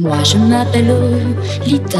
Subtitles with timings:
[0.00, 1.98] Moi je m'appelle Lolita.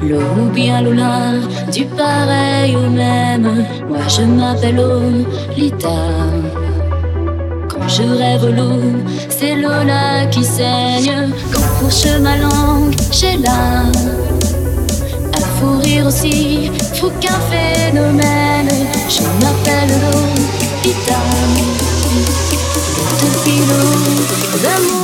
[0.00, 1.32] L'eau ou bien Lola,
[1.70, 3.66] du pareil au même.
[3.86, 5.90] Moi je m'appelle Lolita.
[7.68, 8.80] Quand je rêve l'eau,
[9.28, 11.28] c'est Lola qui saigne.
[11.52, 13.82] Quand fourche ma langue, j'ai là.
[15.34, 18.70] À fou rire aussi, faut qu'un phénomène.
[19.10, 21.20] Je m'appelle Lolita.
[23.20, 25.03] Depuis l'eau, d'amour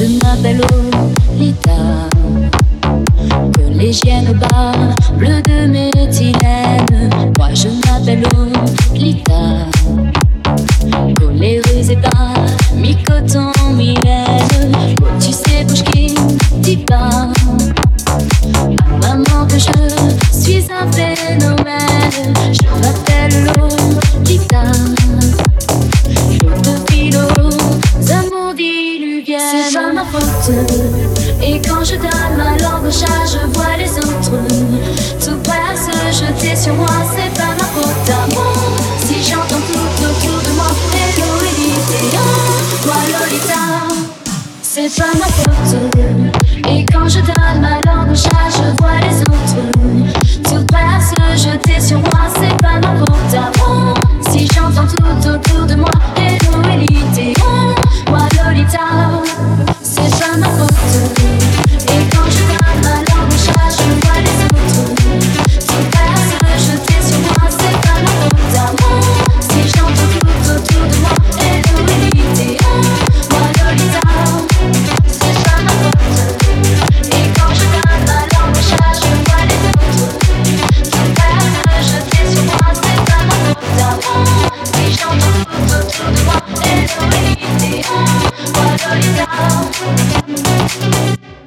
[0.00, 0.60] je m'appelle
[1.28, 2.08] Lolita
[3.54, 4.74] Collégienne au bar,
[5.18, 7.10] bleu de méthylène.
[7.38, 9.66] Moi je m'appelle Lolita
[11.20, 12.32] Coléreuse et pas,
[12.76, 16.14] mi-coton, mi-laine Oh, Tu sais, qui
[16.60, 17.28] dit pas.
[19.04, 21.59] À Maman que je suis un phénomène
[29.80, 30.54] pas ma faute.
[31.42, 34.36] Et quand je donne ma langue au chat, je vois les autres.
[35.24, 38.52] Tout à se jeter sur moi, c'est pas ma faute moi.
[39.06, 41.30] Si j'entends tout autour de moi, hello
[42.86, 43.62] moi Lolita?
[44.62, 45.72] C'est pas ma faute.
[46.68, 49.69] Et quand je donne ma langue au chat, je
[89.40, 91.39] now.